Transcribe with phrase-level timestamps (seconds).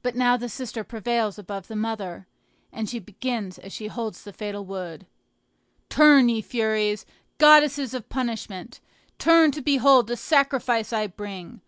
[0.00, 2.26] But now the sister prevails above the mother,
[2.72, 5.04] and she begins as she holds the fatal wood:
[5.90, 7.04] "Turn, ye Furies,
[7.36, 8.80] goddesses of punishment!
[9.18, 11.60] turn to behold the sacrifice I bring!